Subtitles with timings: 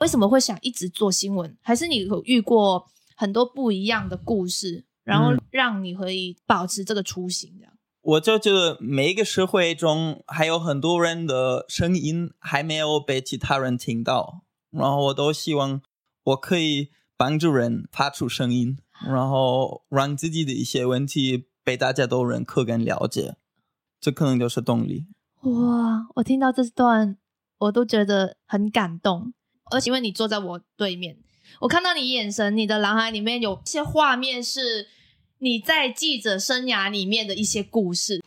[0.00, 1.56] 为什么会想一直做新闻？
[1.62, 7.54] 还是你有遇过很多不一样的故事，然后让你可以保持这个初心？
[7.58, 15.82] 这样，我就觉得每一个社会中还有很多人的声音还没有被其他人听到，然后我都希望
[16.24, 23.36] 我可以帮助人发出声音，然后让自己的一些问题被大家都认可跟了解，
[24.00, 25.04] 这可能就是动力。
[25.42, 27.18] 哇，我听到这段，
[27.58, 29.34] 我都觉得很感动。
[29.72, 31.16] 而且因为你坐在我对面，
[31.60, 34.88] 我看到你眼神，你的脑海里面有些画面是
[35.38, 38.20] 你在记者生涯里面的一些故事。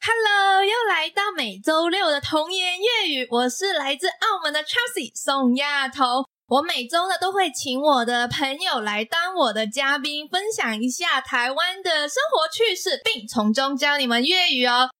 [0.00, 6.24] Hello，又来到每周六的童言粤语，我是来自澳门的 Chelsea 宋亚彤。
[6.48, 14.90] 我每周呢都会请我的朋友来当我的嘉宾，分享一下台湾的生活趣事，并从中教你们粤语哦。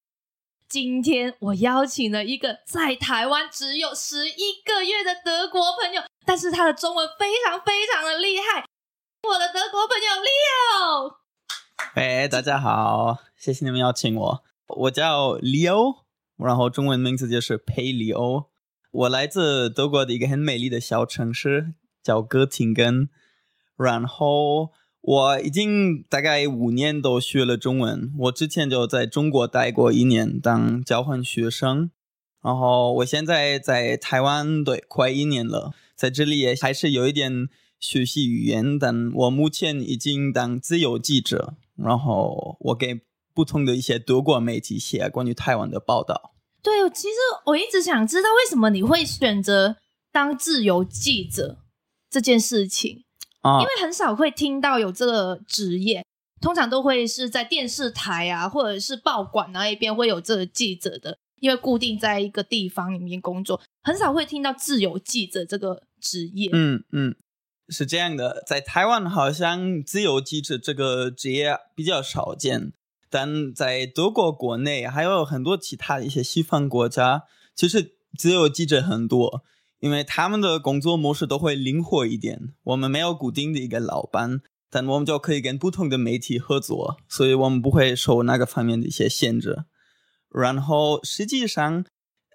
[0.69, 8.65] 今天我邀请了一个在台湾只有十一个月的德国朋友，但是他的中文非常非常的厉害。
[9.23, 11.15] 我的德国朋友 Leo，
[11.95, 16.03] 哎，大家好，谢谢你们邀请我，我叫 Leo，
[16.39, 18.51] 然后中文名字就是佩里欧。
[18.97, 23.11] 我来自德国的一个很美丽的小城市，叫哥廷根。
[23.77, 24.73] 然后
[25.03, 28.11] 我已经大概五年都学了中文。
[28.21, 31.91] 我之前就在中国待过一年当交换学生，
[32.41, 38.79] 然后我现在在台湾，对，快一年了，在这里也还是有一点学习语言。
[38.79, 43.03] 但我目前已经当自由记者，然后我给
[43.35, 46.36] 不同的一些德国媒体写关于台湾的报道。
[46.67, 47.15] 对，其实
[47.45, 49.77] 我一直想知道为什么你会选择
[50.11, 51.59] 当自由记者
[52.11, 53.05] 这件事情
[53.43, 53.61] 啊？
[53.61, 56.05] 因为很少会听到有这个职业，
[56.41, 66.51] 通常都会是在电视台啊，或者是报馆那一边会有这个记者的，因为固定在一个地方里面工作，很少会听到自由记者这个职业。
[66.53, 67.15] 嗯嗯，
[67.69, 72.73] 是这样的，在台湾好像自由记者这个职业比较少见。
[73.09, 77.23] 但在德国国内还有很多其他的一些西方国家，
[77.55, 79.45] 其实自由记者很多，
[79.79, 82.55] 因为他们的工作模式都会灵活一点。
[82.65, 84.41] 我们没有固定的一个老板，
[84.71, 89.65] 但我们就可以跟不同的媒体合作，所以我们不会受那个方面的一些限制。
[90.29, 91.85] 然后实际上，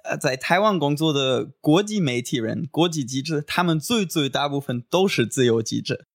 [0.04, 6.06] 呃，在台湾工作的国际媒体人、国际记者，他们最最大部分都是自由记者，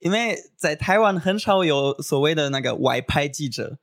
[0.00, 3.78] 因为在台湾很少有所谓的那个外派记者。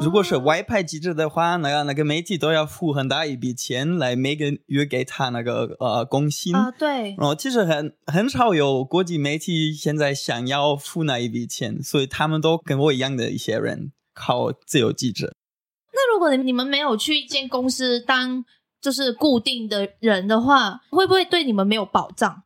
[0.00, 6.70] 如果是外派记者的话，那个那个媒体都要付很大一笔钱来每个月给他那个呃工薪啊。
[6.70, 15.32] 对，然后其实很很少有国际媒体现在想要付那一笔钱，所以他们都跟我一样的一些人靠自由记者。
[15.92, 18.44] 那如果你们没有去一间公司当
[18.80, 22.42] 就是固定的人的话，会不会对你们没有保障？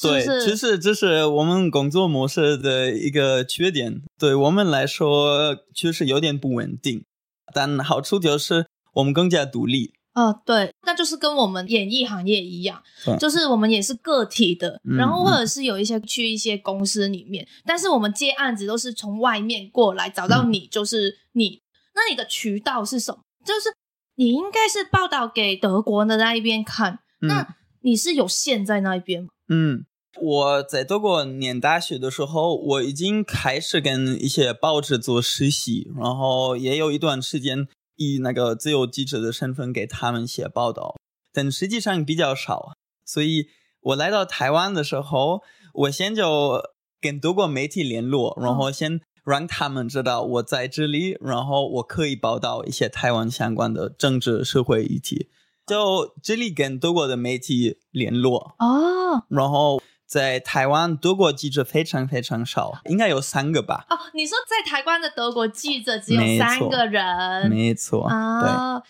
[0.00, 7.04] 对，其实这是我们工作模式的一个缺点，对我们来说确实有点不稳定。
[7.52, 9.92] 但好处就是我们更加独立。
[10.14, 12.82] 哦，对，那就是跟我们演艺行业一样，
[13.18, 21.60] 就是我们也是个体的，然后或者是有一些去一些公司里面，但是我们接案子都是从外面过来找到你，就是你。
[21.96, 23.20] 那你的渠道是什么？
[23.44, 23.68] 就是
[24.16, 29.28] 你应该是报道给德国的那一边看，那你是有线在那一边吗？
[29.50, 29.84] 嗯，
[30.18, 40.96] 我在德国念大学的时候，我已经开始跟一些报纸做实习，然后也有一段时间以那个自由记者的身份给他们写报道，
[41.30, 42.72] 但实际上比较少。
[43.04, 43.48] 所以
[43.82, 45.42] 我来到台湾的时候，
[45.74, 46.62] 我先就
[47.02, 55.28] 跟德国媒体联络，然后先让他们知道我在这里，然后我可以报道一些台湾相关的政治社会议题。
[55.66, 63.86] 就这里跟德国的媒体联络哦，然后在台湾德国记者非常非常少，应该有三个吧？
[63.88, 67.48] 哦，你说在台湾的德国记者只有三个人？
[67.48, 68.82] 没错啊。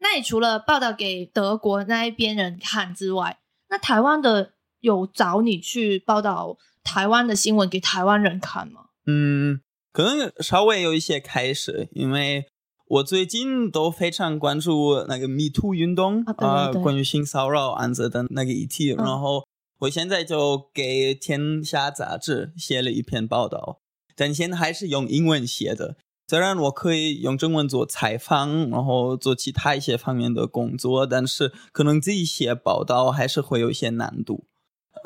[0.00, 3.38] 那你除了报道给德国那一边人看之外，
[3.70, 8.82] 那台湾的有找你去报道台湾的新闻给台湾人看吗？
[9.06, 9.60] 嗯，
[9.92, 12.46] 可能稍微有一些开始，因为。
[12.90, 18.88] 我最近都非常关注那个 Me Too 运动啊，关于性骚扰案子的那个议题。
[18.88, 19.46] 然后
[19.78, 23.78] 我现在就给《天下》杂志写了一篇报道，
[24.16, 25.98] 但现在还是用英文写的。
[26.26, 34.46] 虽然我可以用中文做采访，然后做其他一些方面的工作，但是可能自己写报道还是会有一些难度。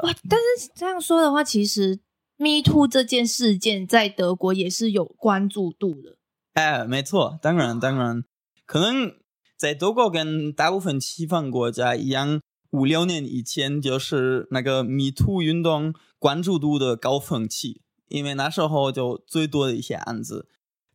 [0.03, 0.15] 哇！
[0.29, 2.01] 但是这样说的话，其实
[2.39, 6.17] Me Too 这件事件在德国也是有关注度的。
[6.55, 8.25] 哎，没错，当然当然，
[8.65, 9.13] 可能
[9.57, 12.41] 在德国跟大部分西方国家一样，
[12.71, 20.49] 五六年以前就是那个 Me Too 运动关注度的高峰期，因为那时候就最多的一些案子。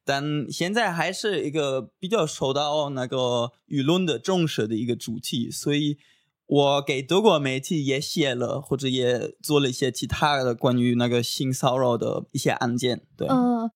[0.05, 5.99] 但现在还是一个比较受到那个舆论的重视的一个主题，所以
[6.47, 13.05] 我给德国媒体也写了，或者也做了一些其他的关于那个性骚扰的一些案件。
[13.15, 13.69] 对，呃，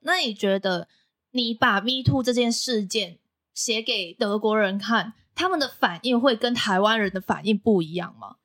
[0.00, 0.88] 那你觉得
[1.32, 3.18] 你把 Me Too 这件事件
[3.52, 8.36] 写给德国人看，他们的反应会跟台湾人的反应不一样吗？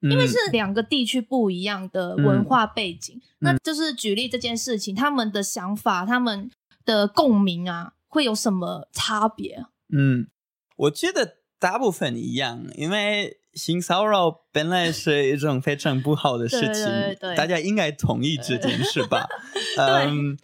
[0.00, 6.48] 因为是两个地区不一样的文化背景，那就是举例这件事情，他们的想法、他们
[6.84, 9.64] 的共鸣啊，会有什么差别？
[9.92, 10.28] 嗯，
[10.76, 19.26] 我觉得大部分一样，因为性骚扰本来是一种非常不好的事 情，大家应该同意这件事吧？
[19.76, 20.38] 嗯，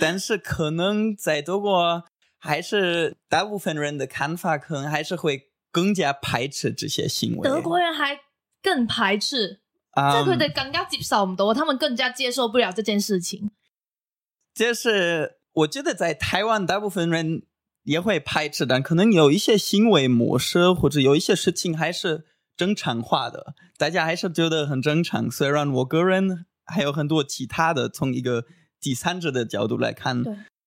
[0.00, 2.04] 但是可能在德国，
[2.38, 7.48] 还是大部分人的看法，可能还是会更加排斥这些行为。
[7.48, 8.20] 德国人还。
[8.62, 9.60] 更排斥，
[9.94, 13.52] 这佢哋更加接受唔到，他们更加接受不了这件事情。
[14.52, 17.44] 就是我觉得在台湾，大部分人
[17.84, 22.24] 也会排斥，但可能有一些行为模式或者有一些事情还是
[22.56, 25.30] 正常化的，大家还是觉得很正常。
[25.30, 28.46] 虽然我个人还有很多其他的，从一个
[28.80, 30.22] 第三者的角度来看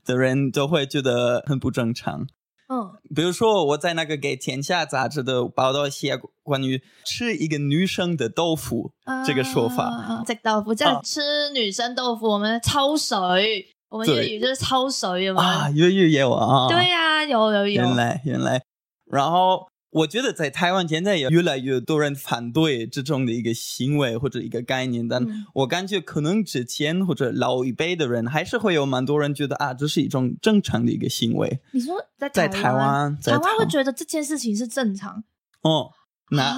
[0.06, 2.28] 的人，都会觉得很不正常。
[2.68, 8.92] 嗯，比如说我在那个给《天下》杂志的报道写关于吃一个女生的豆腐
[9.26, 15.44] 这个说法，这豆腐叫吃女生豆腐，我们抽水，我们粤语就是抽水嘛。
[15.44, 16.68] 啊，粤语也有啊。
[16.68, 17.82] 对呀，有有有。
[17.82, 18.62] 原来原来，
[19.06, 19.69] 然后。
[19.92, 25.26] 我觉得在台湾现在也越来越多人反对这种的一个行为或者一个概念，但
[25.56, 31.60] 我感觉可能之前或者老一辈的人还是会有蛮多人觉得啊，这是一种正常的一个行为。
[31.72, 35.24] 你说在在台湾，台湾会觉得这件事情是正常？
[35.62, 35.92] 哦，
[36.32, 36.56] 那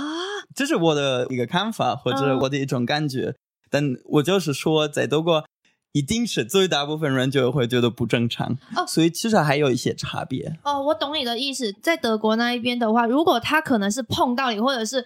[0.54, 3.36] 这是我的一个看法或者我的一种感觉，
[3.70, 5.46] 但我就是说在德国。
[5.94, 10.82] 一定是最大部分人就会觉得不正常哦，所以其实还有一些差别哦。
[10.84, 15.06] 我懂你的意思，在德国那一边的话，如果他可能是碰到你，或者是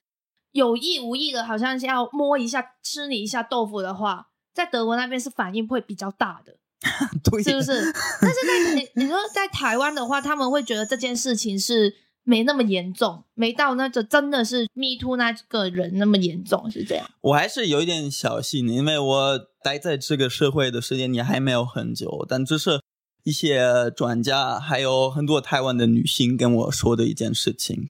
[0.52, 6.56] 有意无意的，好像是要摸一下、吃你一下豆腐的话，在德国那边是反应会比较大的，
[7.24, 7.94] 对，是不是？
[8.22, 11.96] 但是在你你说在台湾的话，他们会觉得这件事情是。
[12.26, 17.10] 没那么严重，没到那个真的是 me too 那个人那么严重，是这样。
[17.22, 22.82] 我还是有一点小心，因为我待在这个社会的时间也还没有很久，但这是
[23.24, 27.88] 一些专家还有很多台湾的女性跟我说的一件事情。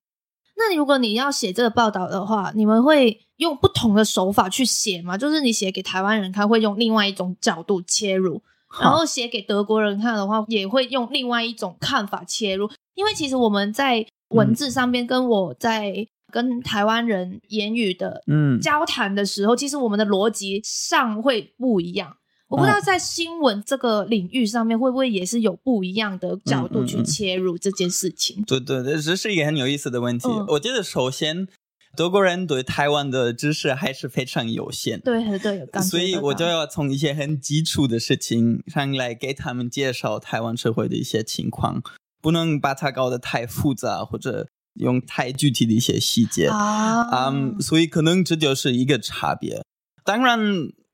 [0.57, 5.17] 那如果你要写这个报道的话，你们会用不同的手法去写吗？
[5.17, 8.41] 就是你写给台湾人看，会用另外一种角度切入，
[8.81, 12.69] 然后写给德国人看的话，也会用另外一种看法切入。
[12.93, 22.17] 因为其实我们在文字上面跟我在跟台湾人言语的嗯交谈的时候，其实我们的逻辑上会不一样。
[22.47, 28.43] 我不知道在新闻这个领域上面会不会也是有不一样的角度去切入这件事情。
[28.43, 30.27] 对对对，这是一个很有意思的问题。
[30.49, 31.47] 我觉得首先
[31.95, 34.99] 德国人对台湾的知识还是非常有限。
[34.99, 41.81] 对对，所以我就要从一些很基础的事情上来给他们介绍台湾社会的一些情况。
[42.25, 49.61] 不能把它搞得太复杂，或者用太具体的一些细节啊，嗯，所以可能这就是一个差别。
[50.03, 50.39] 当然，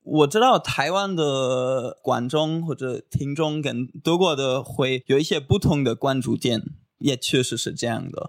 [0.02, 6.62] 我知道台湾的观众或者听众跟德国的会有一些不同的关注点，
[6.98, 8.28] 也确实是这样的。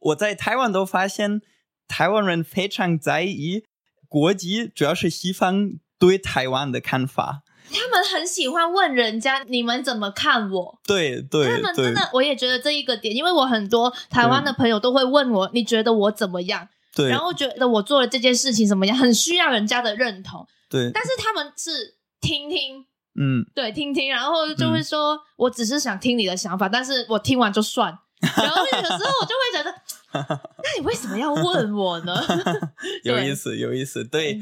[0.00, 1.40] 我在台湾都发现，
[1.86, 3.62] 台湾人非常在意
[4.08, 7.44] 国籍，主要是西方对台湾的看法。
[7.72, 10.78] 他们很喜欢问人家你们怎么看我？
[10.86, 16.68] 对对，他们真的，我也觉得这一个点，因为我很多台湾的朋友都会问我，你觉得我怎么样？
[16.94, 20.46] 对，然后觉得我做了这件事情怎么样，很需要人家的认同。
[20.68, 22.84] 对，但是他们是听听，
[23.18, 27.98] 嗯，对，听听，然后就会说，我只是想听你的想法，但是我听完就算。
[28.22, 29.74] 然后有时候我就会觉得，
[30.62, 32.14] 那你为什么要问我呢？
[33.02, 34.40] 有意思，有意思，对。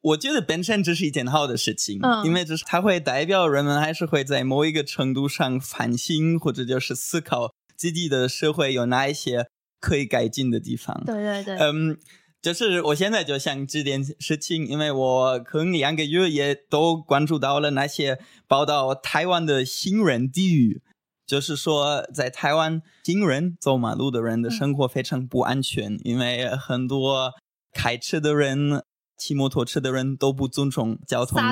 [0.00, 9.48] 我觉得本身这是一件好的事情，因为这是它会代表人们还是会在某一个程度上反省，或者就是思考自己的社会有哪一些
[9.80, 11.02] 可以改进的地方。
[11.04, 11.98] 对对对，嗯，
[12.40, 20.80] 就是我现在就想这件事情，因为我可能两个月也都关注到了那些报道台湾的行人地狱，
[21.26, 27.32] 就是说在台湾行人走马路的人的生活非常不安全，因为很多
[27.72, 28.84] 开车的人。
[29.18, 31.42] 骑摩托车的人都不尊重交通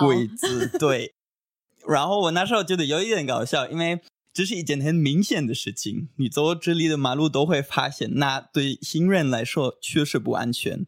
[0.00, 1.12] 规则，对。
[1.86, 4.00] 然后我那时候觉得有一点搞笑，因为
[4.32, 6.08] 这是一件很明显的事情。
[6.16, 10.84] 你走这里的马路都会发现，那对行人来说确实不安全。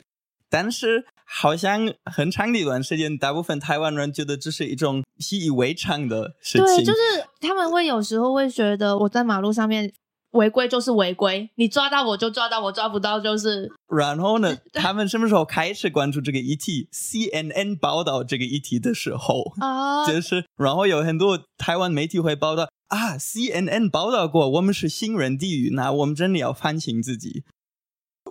[0.50, 6.66] 但是好像很长的一段时间，大部分台湾人觉得这是一种习以为常的事情。
[6.66, 6.99] 对，就是
[7.40, 9.92] 他们会有时候会觉得我在马路上面
[10.38, 13.71] 违规就是违规，你抓到我就抓到，我抓不到就是。
[13.88, 27.45] 然后呢， 他们什么时候开始关注这个议题？CNN 报道这个议题的时候，啊，就是然后有很多台湾媒体会报道啊，CNN 报道过我们是新人地狱，那我们真的要反省自己。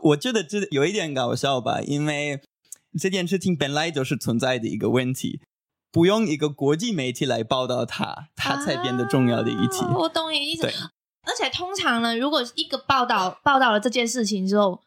[0.01, 2.39] 我觉得这有一点搞笑吧，因为
[2.97, 5.41] 这件事情本来就是存在的一个问题，
[5.91, 9.83] 不用一个国际媒体来报道它，它才变得重要的议题。
[9.83, 10.73] 啊我懂你的意思对。
[11.27, 14.81] 而且通常呢，如果一个报道报道了这件事情之后，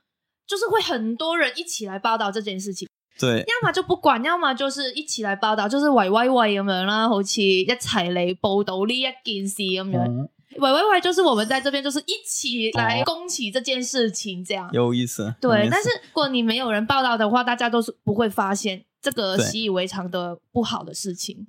[0.46, 10.08] 就是会很多人一起来报道这件事情，对，要么就不管，要么就是一起来报道，就是喂喂喂咁樣啦，好似一齊嚟報道呢一件事咁樣。
[10.08, 14.72] 嗯，喂喂喂，就是我们在这边就是一起来攻起这件事情，這樣。
[14.72, 15.22] 有意思。
[15.42, 21.46] 有對，但是如果你没有人报道的话，大家都是不會發現這個對習以为常的不好的事情。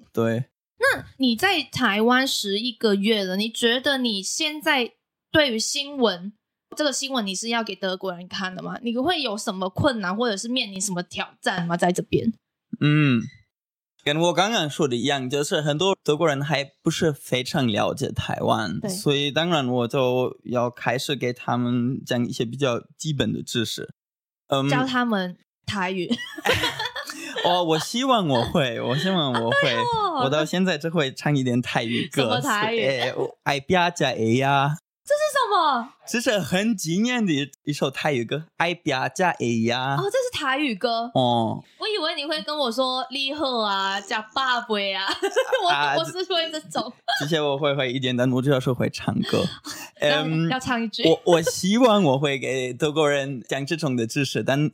[0.93, 1.03] 对。
[1.17, 4.93] 你在台湾十一个月了，你觉得你现在
[5.31, 6.33] 对于新闻
[6.75, 8.77] 这个新闻你是要给德国人看的吗？
[8.81, 11.75] 你会有什么困难，或者是面临什么挑战吗？
[11.75, 12.31] 在这边？
[12.79, 13.21] 嗯，
[14.03, 23.93] 跟我刚刚说的一样，就是很多德国人还不是非常了解台湾，所以当然我就要开始给他们讲一些比较基本的知识。
[24.47, 26.15] 嗯，教他们台語。
[27.45, 29.75] 哦，我希望我会，我希望我会，
[30.23, 32.23] 我到现在只会唱一点泰语歌。
[32.23, 35.89] 什么台语哎，我爱比亚加 A 呀，这是什么？
[36.07, 37.33] 这是很经典的
[37.63, 40.03] 一首泰语歌，爱比亚加 A 呀哦，。
[40.03, 41.09] 这是台语歌。
[41.13, 45.07] 哦，我以为你会跟我说“你好啊”，加“爸爸啊”，
[45.63, 46.91] 我、啊我是会这种。
[47.19, 49.43] 这些我会会一点，但我主要是会唱歌。
[49.99, 51.03] 嗯要，要唱一句。
[51.07, 54.69] 我我希望我会给德国人讲这种的知识，但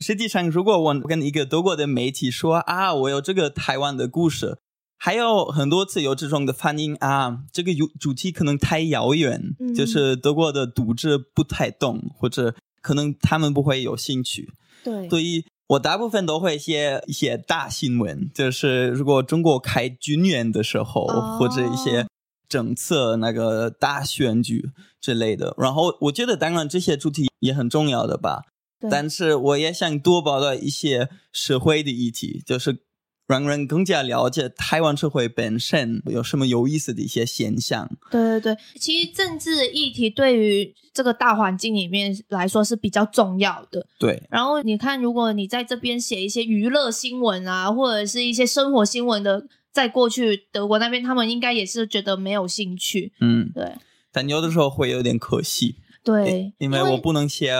[0.00, 4.58] 实际上，如果我跟一个德国的媒体说啊，我有这个台湾的故事，
[4.98, 9.74] 还有很多次有这种的反应啊，这个主主题可能太遥远，嗯。
[9.74, 14.52] 就是德国的读者不太懂，或者可能他们不会有兴趣，
[14.82, 15.08] 对。
[15.08, 21.36] 所以我大部分都会写一些大新闻，就是如果中国开军演的时候，哦。
[21.38, 22.06] 或者一些
[22.48, 25.54] 政策那个大选举之类的。
[25.58, 28.50] 然后我觉得，当然这些主题也很重要的吧，对
[28.88, 32.84] 但是我也想多报道一些社会的议题，就是
[33.26, 37.90] 让人更加了解台湾社会本身有什么有意思的一些现象。
[38.10, 43.86] 对对对，其实政治议题对于这个大环境里面来说是比较重要的。
[43.98, 53.12] 对，然后你看，如果你在这边写一些娱乐新闻啊，或者是一些生活新闻的，在过去德国那边，他们应该也是觉得没有兴趣。
[53.20, 53.74] 嗯，对
[54.10, 55.76] 但有的时候会有点可惜。
[56.02, 57.54] 对，因为我不能写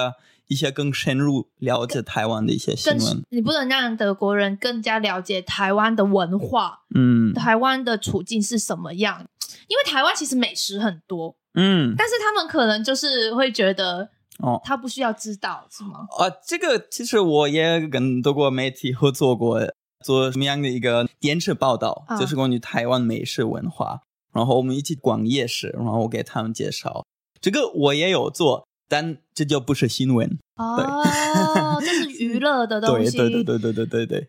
[0.51, 3.23] 一些更深入了解台湾的一些新闻。
[3.31, 9.27] 你不能让德国人更加了解台湾的文化，嗯台湾的处境是什么样。
[9.69, 16.07] 因为台湾其实美食很多，嗯但是他们可能就是会觉得哦他不需要知道，是吗？
[16.19, 19.61] 啊，这个其实我也跟德国媒体合作过，
[20.05, 24.01] 做什么样的一个电视报道，啊就是关于台湾美食文化。
[24.33, 27.05] 然后我们一起逛夜市，然后我给他们介绍。
[27.41, 30.37] 这个我也有做，但这就不是新闻。
[30.57, 33.17] 哦，这是 娱乐的东对西。
[33.17, 34.29] 对对对对对对对。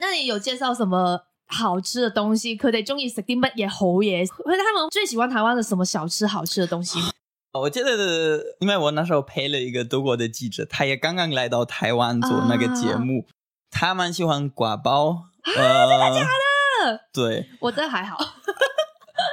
[0.00, 2.56] 那你有介绍什么好吃的东西？
[2.56, 4.28] 佢哋中意食啲乜嘢好嘢？
[4.28, 6.98] 或者他们最喜欢台湾的什么小吃好吃的东西？
[7.54, 13.26] 我记得，因为我那时候陪了一个德国的记者，他也刚刚来到台湾做那个节目，
[13.70, 15.26] 他蛮喜欢挂包。
[15.56, 16.26] 呃，真的假
[16.84, 17.00] 的？
[17.12, 18.18] 对，我这还好。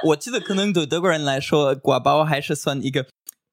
[0.04, 3.06] 我记得可能对德国人来说，挂包还是算一个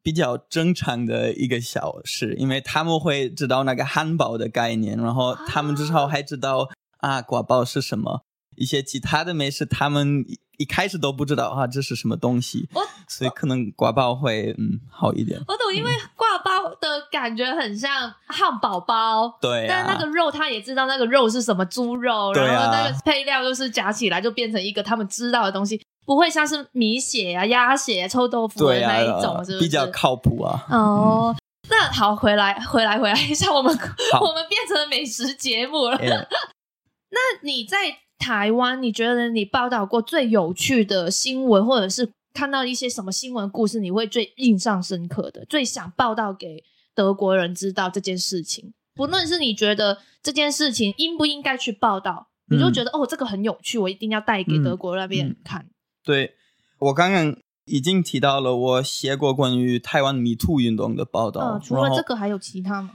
[0.05, 6.69] 比较正常的一个小事，因为他们会知道那个汉堡的概念，然后他们至少还知道
[6.99, 8.21] 啊挂包是什么。
[8.55, 12.69] 一些其他的美食，他们一一开始都不知道啊这是什么东西，
[13.09, 15.39] 所以可能挂包会嗯好一点。
[15.47, 19.35] 我懂，因为挂包的感觉很像汉堡包。
[19.41, 29.59] 对啊，但那个肉，他也知道那个肉是什么猪肉，啊然后那个配料就是夹起来就变成一个他们知道的东西，不会像是米血啊、鸭血、臭豆腐的那一啊，种，是不是？
[29.59, 30.65] 比较靠谱啊。
[30.69, 31.35] 哦。
[31.67, 33.75] 那好，回来，回来，回来一下，我们
[34.21, 35.97] 我们变成美食节目了。
[35.97, 37.77] 哎那你在
[38.19, 48.73] 台湾，你觉得你报道过最有趣的新闻，或者是看到一些什么新闻故事，你会最印象深刻的，最想报道给德国人知道这件事情？
[48.93, 55.65] 不论是你觉得这件事情应不应该去报道，你就觉得、哦，这个很有趣，我一定要带给德国那边人看。
[56.05, 56.35] 对
[56.79, 57.35] 我刚刚
[57.65, 61.55] 已经提到了，我写过关于台湾迷途运动的报道。
[61.55, 62.91] 嗯，除了这个还有其他吗？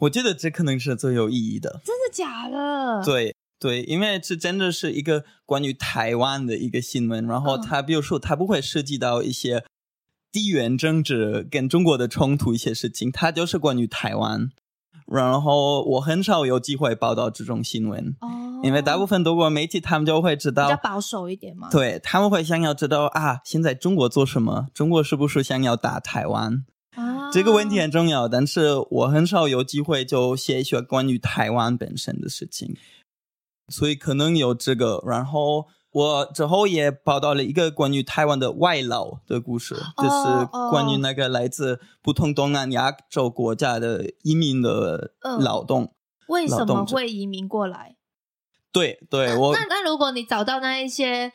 [0.00, 1.80] 我觉得这可能是最有意义的。
[1.84, 3.02] 真的假的？
[3.04, 7.26] 对对，因为这真的是一个关于台湾的一个新闻。
[7.26, 9.64] 然后它，比如说，它不会涉及到一些
[10.32, 14.50] 地缘政治跟中国的冲突一些事情，它就是关于台湾。
[15.06, 24.68] 然后我很少有机会报道这种新闻，哦，因为大部分德国媒体他们就会知道比较保守一点嘛，对他们会想要知道啊，现在中国做什么？
[24.74, 26.64] 中国是不是想要打台湾？
[26.94, 32.76] 啊，这个问题很重要，但是我很少有机会就写一些关于台湾本身的事情，
[33.68, 35.66] 所以可能有这个，然后。
[35.92, 45.92] 我之后也报道了一个关于台湾的外劳的故事，就是关于那个来自不同东南亚洲国家的移民的劳动。
[46.28, 47.96] 为什么会移民过来？
[48.72, 51.32] 对对，我那那如果你找到那一些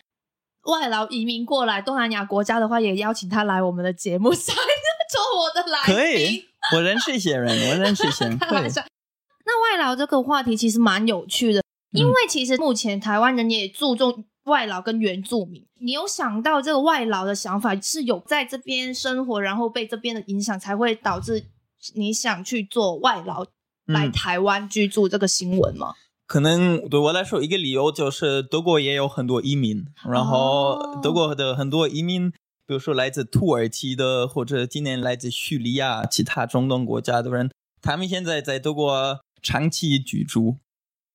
[0.64, 4.56] 外劳移民过来东南亚国家的话，也邀请他来我们的节目 上
[5.12, 5.96] 做我的来宾。
[5.96, 8.38] 可以，我认识一些人，我认识一些人。
[8.42, 11.62] 那外劳这个话题其实蛮有趣的，
[11.92, 14.26] 因为其实目前台湾人也注重。
[14.46, 21.48] 外劳跟原住民，你有想到这个外劳的想法是有在这边生活，然后被这边的影响，才会导致
[21.96, 23.44] 你想去做外劳
[23.88, 25.96] 来台湾居住这个新闻吗？
[26.28, 32.32] 可能对我来说，一个理由就是德国也有很多移民，然后德国的很多移民，
[32.66, 37.52] 比如说来自土耳其的，或者今年来自叙利亚、其他中东国家的人，
[37.82, 40.58] 他们现在在德国长期居住，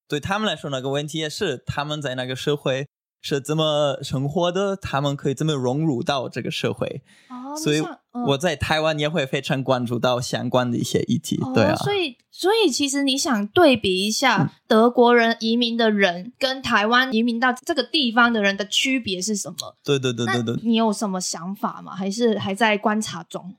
[0.08, 2.86] 对他们来说，那个问题也是他们在那个社会。
[3.22, 4.74] 是怎么生活的？
[4.74, 7.02] 他们可以怎么融入到这个社会？
[7.28, 7.82] 哦，所以
[8.26, 11.38] 我在台湾也会非常关注到相关的一些议题。
[11.54, 19.76] 对啊，所以所以其实你想对比一下德国人移民的人跟台湾移民到这个地方的人的区别是什么？
[19.84, 21.94] 对对对对对，你有什么想法吗？
[21.94, 23.54] 还是还在观察中？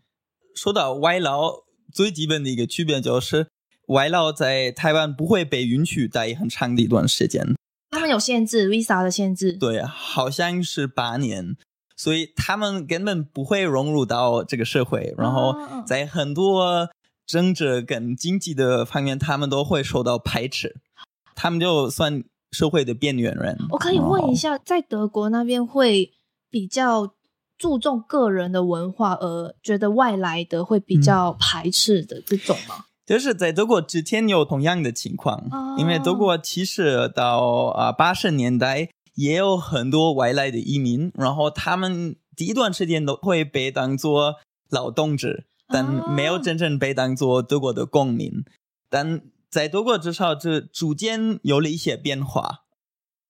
[0.53, 1.51] 说到外劳，
[1.93, 3.48] 最基本的一个区别就是
[3.88, 7.55] 外劳在台湾不会被允许待很长的一段时间。
[7.90, 9.53] 他们有限制，visa 的限制。
[9.53, 11.55] 对，好像是八年，
[12.01, 15.14] 所以他们根本不会融入到这个社会。
[15.20, 16.90] 然后在很多
[17.27, 20.77] 政治跟经济的方面，他们都会受到排斥，
[21.35, 23.55] 他们就算社会的边缘人。
[23.70, 26.11] 我可以问一下，在德国那边会
[26.50, 27.14] 比较
[27.55, 32.85] 注重个人的文化，而觉得外来的会比较排斥的这种吗？
[33.05, 35.44] 就是在德国之前有同样的情况，
[35.77, 44.36] 因为德国其实到啊八十年代也有很多外来的移民，然后他们第一段时间都会被当做
[44.70, 48.44] 劳动者，但没有真正被当做德国的公民。
[48.90, 52.64] 但在德国至少这逐渐有了一些变化，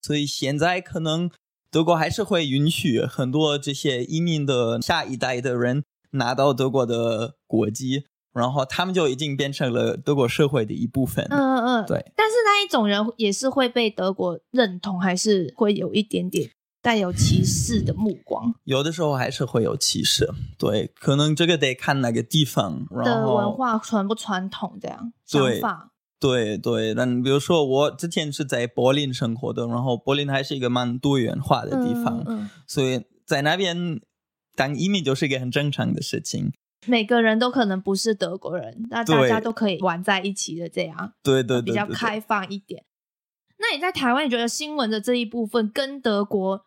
[0.02, 1.30] 所以现在可能
[1.70, 8.06] 德国还是会允许很多这些移民的下一代的人拿到德国的国籍。
[8.34, 11.28] 然后他们就已经变成了德国社会的一部分。
[11.30, 12.14] 嗯嗯嗯，对。
[12.16, 18.54] 但是那一种人也是会被德国认同，还是会有一点点带有歧视的目光？
[18.66, 20.30] 有的时候还是会有歧视。
[20.60, 25.92] 对，可能这个得看哪个地方的文化传不传统这样想法。
[26.20, 34.00] 对对，那比如说我之前是在柏林生活的，然后柏林还是一个蛮多元化的地方，所以在那边
[34.56, 36.52] 当移民就是一个很正常的事情。
[36.88, 42.84] 每个人都可能不是德国人，那大家都可以玩在一起的，这样对对比较开放一点。
[43.58, 46.66] 那你在台湾，你觉得新闻的这一部分跟德国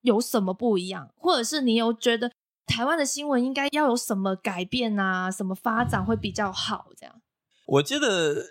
[0.00, 1.08] 有什么不一样？
[1.16, 2.32] 或者是你有觉得
[2.66, 5.30] 台湾的新闻应该要有什么改变啊？
[5.30, 6.88] 什么发展会比较好？
[6.96, 7.14] 这样？
[7.66, 8.44] 我觉得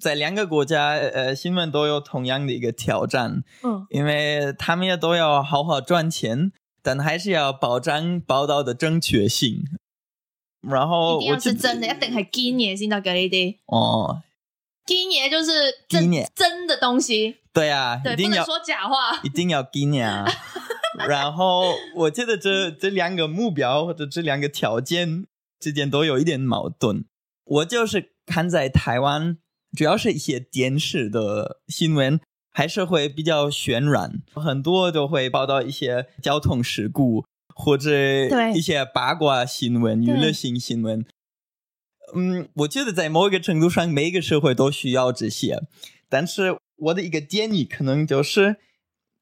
[0.00, 6.50] 在两个国家，呃，新闻都有同样的一个挑战，嗯，因为他们也都要好好赚钱，
[6.82, 9.62] 但还是要保障报道的正确性。
[10.62, 13.56] 然后一定要是真的，一定系坚嘢先得嘅呢啲。
[13.66, 14.22] 哦，
[14.86, 15.52] 坚嘢就是
[15.88, 17.36] 真真的东西。
[17.52, 20.24] 对啊，对，不能说假话， 一定要坚啊。
[21.08, 25.26] 然后我觉得这这两个目标或者这两个条件
[25.58, 27.04] 之间都有一点矛盾。
[27.44, 29.38] 我就是看在台湾，
[29.76, 32.20] 主要是一些电视的新闻，
[32.52, 37.24] 还是会比较渲染，很多都会报道一些交通事故。
[37.60, 37.90] 或者
[38.54, 41.04] 一些八卦新闻、娱乐性新闻，
[42.16, 45.60] 嗯，我觉得在某一个程度上，每一个社会都需要这些。
[46.08, 48.56] 但是我的一个建议可能就是，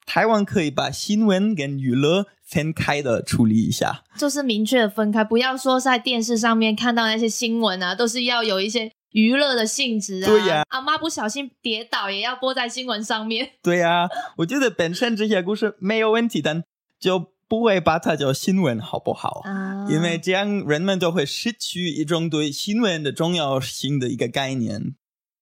[0.07, 10.27] 台湾可以把新闻跟娱乐分开的处理一下，就是明确的分开，不要说在电视上面看到那些新闻啊，都是要有一些娱乐的性质啊。
[10.27, 13.51] 对呀，阿妈不小心跌倒也要播在新闻上面。
[13.61, 16.62] 对呀，我觉得本身这些故事没有问题，但
[17.01, 17.33] 就。
[17.49, 19.41] 不会把它叫新闻，好不好？
[19.45, 24.95] 啊，因为这样人们就会失去一种对新闻的重要性的一个概念，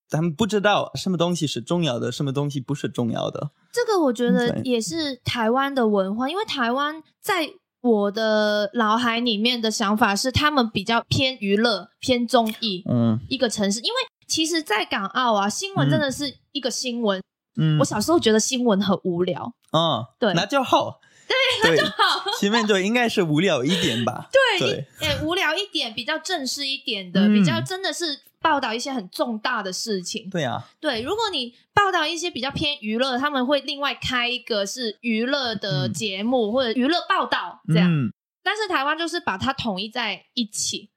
[0.09, 3.51] 他们不知道什么东西是重要的，什么东西不是重要的。
[3.73, 7.49] 这个我觉得也是台湾的文化，因为台湾在
[7.81, 13.79] 我的脑海里面的想法是，他们比较偏娱乐、偏综艺嗯一个城市。
[13.81, 17.21] 因为其实，在港澳啊，新闻真的是一个新闻。
[17.59, 20.99] 嗯我小时候觉得新闻很无聊，嗯，对，那就好。
[21.27, 22.23] 对，那就好。
[22.39, 24.29] 前面就应该是无聊一点吧？
[24.59, 30.29] 对，对，诶，无聊一点，比较正式一点的，嗯比较真的是报道一些很重大的事情。
[30.29, 37.91] 对啊，对，如果你报道一些比较偏娱乐，他们会另外开一个是娱乐的嗯节目、或者娱乐报道这样。
[37.91, 38.11] 嗯，
[38.43, 40.89] 但是台湾就是把它统一在一起。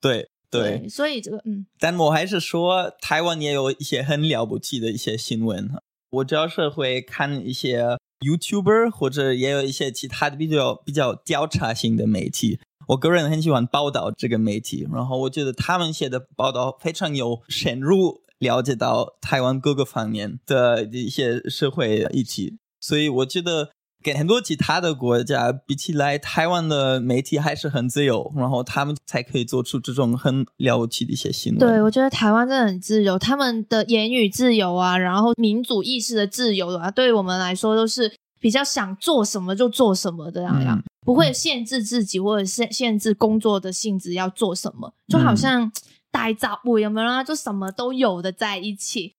[0.00, 0.88] 对对。
[0.88, 5.70] 所以这个嗯，但我还是说，台湾也有一些很了不起的一些新闻。
[6.10, 12.58] 我主要是会看一些 YouTuber，或者也有一些其他的比较比较调查性的媒体。
[12.88, 23.70] 我个人很喜欢报道这个媒体，然后我觉得他们写的报道非常有深入了解到台湾各个方面的一些社会议题，所以我觉得
[24.04, 31.58] 跟很多其他的国家比起来，台湾的媒体还是很自由，然后他们才可以做出这种很了不起的一些新闻。
[31.58, 45.70] 对，我觉得台湾真的很自由，他们的言语自由啊，然后民主意识的自由啊，对于我们来说都是比较想做什么就做什么的样样，嗯不会限制自己或者限限制工作的性质要做什么，就好像
[46.10, 47.24] 大杂物有没有啊？
[47.24, 49.14] 就什么都有的在一起。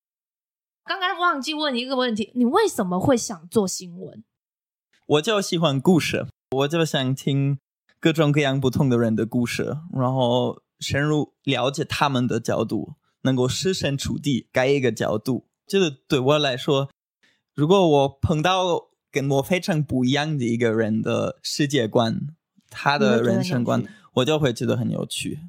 [0.84, 4.24] 刚刚忘记问你一个问题，你为什么会想做新闻？
[5.08, 7.60] 我就喜欢故事，我就想听
[8.00, 15.46] 各种各样不同的人的故事，然后深入了解他们的角度，能够设身处地改一个角度。
[15.68, 16.90] 这个对我来说，
[17.54, 22.28] 如果我碰到跟我非常不一样的一个人的世界观，
[22.72, 23.84] 他的人生观
[24.16, 25.42] 我就会觉得很有趣。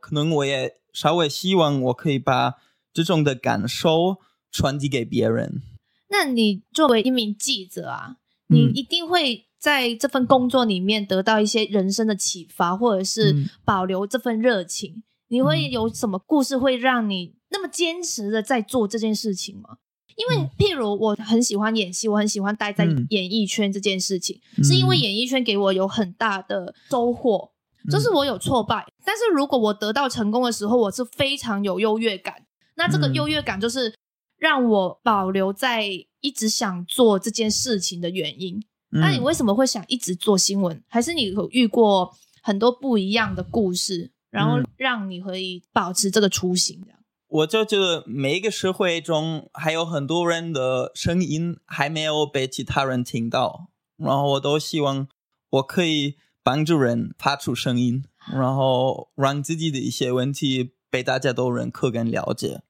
[0.00, 2.54] 可能我也稍微希望我可以把
[2.94, 4.16] 这种的感受
[4.50, 5.60] 传递给别人。
[6.08, 8.16] 那你作为一名记者啊，
[8.52, 15.02] 你嗯一定会在这份工作里面得到一些人生的启发，或者是嗯保留这份热情。
[15.28, 19.78] 你会有什么故事会让你那么坚持的在做这件事情吗？
[20.14, 27.50] 因为嗯譬如我很喜欢演戏，我很喜欢待在嗯演艺圈这件事情，嗯是因为演艺圈给我有很大的收获。
[27.90, 32.46] 就是我有挫败，但是如果我得到成功的时候，我是非常有优越感。
[32.76, 33.92] 那这个嗯优越感就是
[34.42, 35.86] 让我保留在
[36.20, 38.60] 一直想做这件事情的原因。
[38.88, 40.82] 那你嗯为什么会想一直做新闻？
[40.88, 46.80] 还是你有遇过很多不一样的故事，然后嗯让你可以保持这个初心？
[46.84, 55.06] 这样我就觉得每一个社会中还有很多人的声音还没有被其他人听到，然后我都希望
[55.50, 62.62] 我可以帮助人发出声音，然后让自己的一些问题被大家都认可跟了解，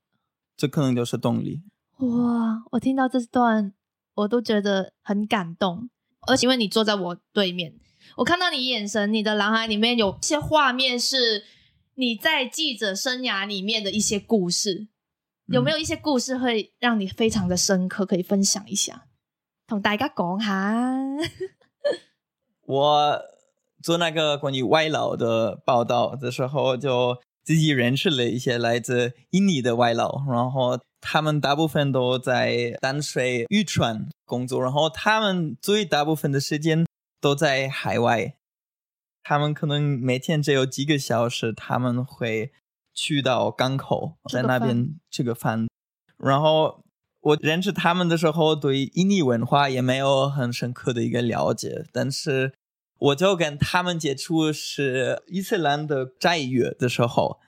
[0.63, 1.61] 这可能就是动力。
[1.99, 3.75] 哇，我听到这段，
[4.15, 5.91] 我都觉得很感动。
[6.29, 7.75] 而且因为你坐在我对面，
[8.19, 11.43] 我看到你眼神，你的脑海里面有一些画面是
[11.97, 14.87] 你在记者生涯里面的一些故事。
[15.47, 19.09] 有没有一些故事会让你非常的深刻，可以分享一下，
[19.67, 20.95] 同大家讲下？
[22.67, 23.21] 我
[23.83, 36.87] 做那个关于外劳的报道的时候，就自己认识了一些来自印尼的外劳，然后他们大部分都在淡水渔船工作，然后他们最大部分的时间
[37.21, 38.35] 都在海外，
[39.23, 42.53] 他们可能每天只有几个小时，他们会
[42.95, 45.69] 去到港口，在那边吃个饭，
[46.19, 46.83] 然后。
[47.25, 52.53] 我认识他们的时候，对印尼文化也没有很深刻的一个了解，但是
[53.03, 57.41] 我就跟他们接触是伊斯兰的斋月的时候，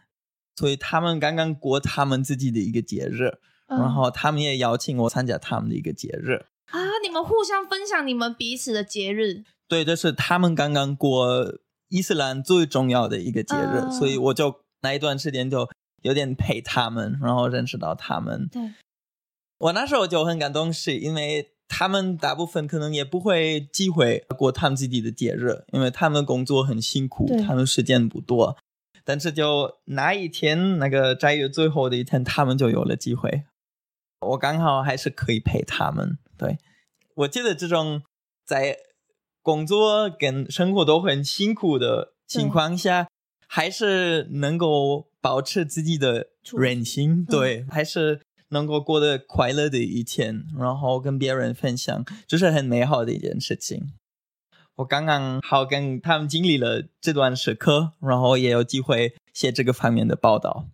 [0.56, 3.38] 所以他们刚刚过他们自己的一个节日，
[3.68, 6.46] 嗯然后他们也邀请我参加他们的一个节日。
[6.70, 11.54] 啊，你们互相分享你们彼此的节日，对，这是他们刚刚过
[11.88, 15.68] 伊斯兰最重要的一个节日，哦所以我就那一段时间就
[16.02, 18.48] 有点陪他们，然后认识到他们。
[18.50, 18.74] 对，
[19.58, 28.56] 我那时候就很感动，是因为他们大部分可能也不会机会过他们自己的节日，因为他们工作很辛苦，他们时间不多。
[29.04, 33.44] 但是就那一天，那个斋月最后的一天，他们就有了机会。
[34.20, 36.16] 我刚好还是可以陪他们。
[36.38, 36.58] 对，
[37.16, 38.02] 我记得这种
[38.46, 38.78] 在
[39.42, 43.08] 工作跟生活都很辛苦的情况下，
[43.46, 48.22] 还是能够保持自己的初人心，对，还是
[48.54, 53.92] 能够过得快乐的一天，然后跟别人分享，这是很美好的一件事情。
[54.76, 60.66] 我刚刚好跟他们经历了这段时刻，然后也有机会写这个方面的报道。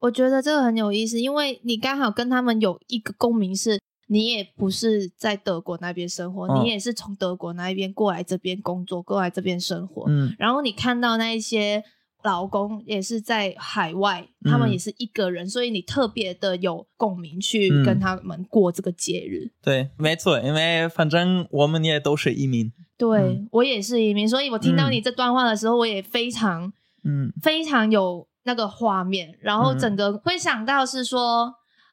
[0.00, 11.82] 我觉得这个很有意思，因为你刚好跟他们有一个共鸣，是你也不是在德国那边生活，嗯你也是从德国那一边过来这边工作，过来这边生活，嗯然后你看到那一些
[12.24, 19.50] 劳工也是在海外，他们嗯也是一个人，所以你特别的有共鸣去嗯跟他们过这个节日。
[19.62, 22.72] 对，没错，因为反正我们也都是移民。
[22.96, 26.72] 对、嗯我也是移民，所以我听到嗯你这段话的时候，我也非常
[27.04, 31.44] 嗯非常有那个画面，然后嗯整个会想到是说、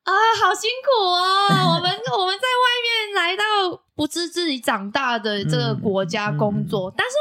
[0.03, 0.11] 啊，
[0.41, 3.43] 好辛苦哦，我们 我们在外面来到
[3.93, 7.13] 不知自己长大的这个国家工作，但是。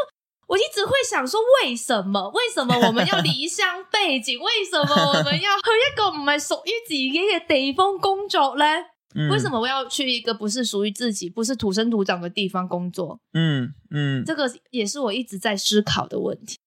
[0.47, 2.31] 我一直会想说，为什么？
[2.31, 4.39] 为什么我们要离乡背井？
[4.41, 8.65] 为什么我们要去一个唔係屬於自己嘅地方工作呢？
[9.17, 13.21] 嗯，為什么我要去一个不是属于自己、不是土生土长的地方工作？
[13.33, 16.59] 嗯嗯，这个也是我一直在思考的问题。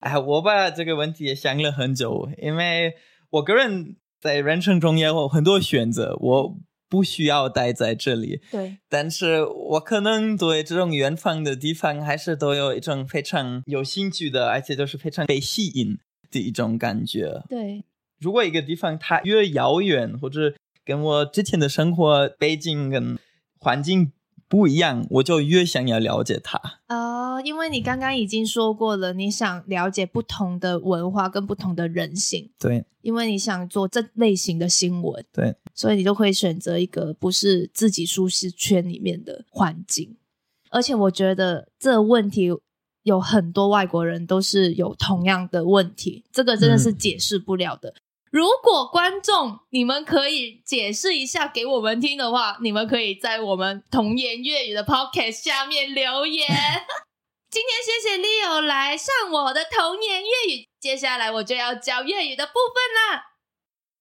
[0.00, 2.94] 哎，我把这个问题也想了很久，因为
[3.30, 6.56] 我个人在人生中也有很多选择，我
[6.92, 15.96] 不需要待在这里，对，但是我可能对这种远方的地方还是都有一种非常有兴趣的，而且就是非常被吸引
[16.30, 17.42] 的一种感觉。
[17.48, 17.82] 对，
[18.20, 20.52] 如果一个地方它越遥远，或者
[20.84, 23.18] 跟我之前的生活背景跟
[23.58, 24.12] 环境
[24.52, 26.60] 不一样，我就越想要了解它。
[26.88, 40.14] 哦，因为你刚刚已经说过了，你想了解不同的文化跟不同的人性，对因为你想做这类型的新闻，对，所以你就会选择一个不是自己舒适圈里面的环境。
[40.68, 42.50] 而且我觉得這個問題
[43.04, 47.94] 有很多外国人都是有同样的问题，这个真的是解释不了的。
[48.32, 56.48] 如果觀眾你們可以解釋一下給我們聽的話，你們可以在我們童言粵語的 podcast 下面留言。
[57.50, 63.32] 今天謝謝 Leo 來上我的童言粵語，接下來我就要教粵語的部分啦。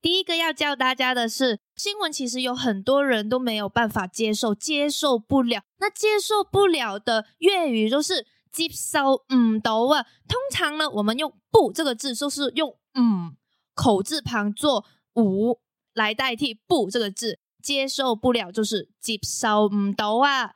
[0.01, 5.61] 第一個要教大家的是，新聞其實有很多人都沒有辦法接受，接受不了。
[5.79, 10.03] 那接受不了的粵語就是接受唔到啊。
[10.29, 13.35] 通常呢，我們用不這個字，就是用嗯
[13.81, 15.59] 口字旁做無
[15.93, 17.39] 來代替不這個字。
[17.61, 20.55] 接受不了就是接受唔到啊。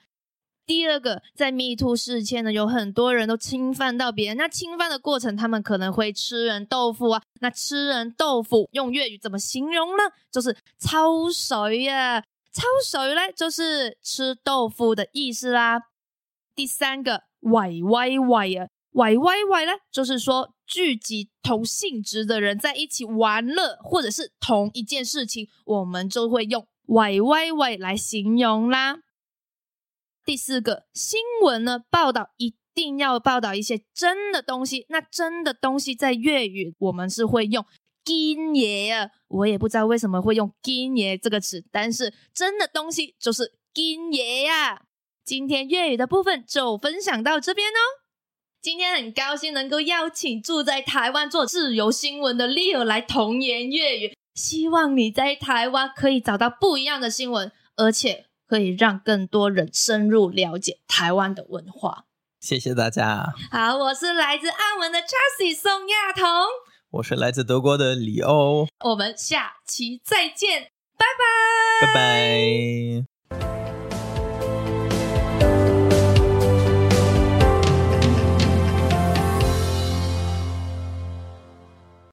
[0.65, 4.37] 第二個，在 Me Too 事件呢，有很多人都侵犯到別人。
[4.37, 7.21] 那侵犯的過程，他們可能會吃人豆腐啊。
[7.41, 10.03] 那吃人豆腐用粵語怎麼形容呢？
[10.31, 12.19] 就是抽水啊，
[12.51, 15.79] 抽水呢，就是吃豆腐的意思啦。
[16.55, 28.99] 第三個，喂喂喂啊，喂喂喂呢，就是說聚集同性質的人在一起玩樂，或者是同一件事情，我們就會用喂喂喂來形容啦。
[30.23, 34.85] 第四個新聞呢，報道一定要報道一些真的東西。
[34.87, 37.65] 那真的東西在粵語，我們是會用
[38.05, 39.09] 堅嘢啊。
[39.27, 44.83] 我也不知道為什麼會用堅嘢這個詞，但是真的東西就是堅嘢呀。
[45.25, 48.04] 今天粵語的部分就分享到這邊哦。
[48.65, 58.25] 今天很高兴能够邀请住在台湾做自由新闻的 Leo 来童言粤语，希望你在台湾可以找到不一样的新闻，而且。
[58.47, 62.05] 可以让更多人深入了解台湾的文化。
[62.39, 63.33] 谢谢大家。
[63.51, 66.25] 好，我是来自澳门的 Chelsea 宋亚彤，
[66.91, 71.05] 我是来自德国的李欧，我们下期再见，拜
[71.81, 73.14] 拜，拜拜。